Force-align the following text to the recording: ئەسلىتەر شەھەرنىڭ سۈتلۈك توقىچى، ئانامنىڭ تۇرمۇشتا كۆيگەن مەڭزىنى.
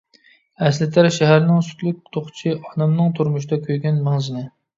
ئەسلىتەر 0.67 1.09
شەھەرنىڭ 1.17 1.59
سۈتلۈك 1.67 1.99
توقىچى، 2.17 2.55
ئانامنىڭ 2.57 3.15
تۇرمۇشتا 3.21 3.61
كۆيگەن 3.69 4.03
مەڭزىنى. 4.11 4.45